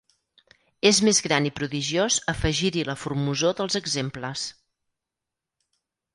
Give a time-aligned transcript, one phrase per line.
[0.91, 4.49] És més gran i prodigiós afegir-hi la formosor dels exemples